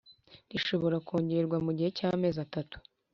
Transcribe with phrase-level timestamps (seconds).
[0.51, 2.77] rishobora kongerwa mu gihe cy’amezi atatu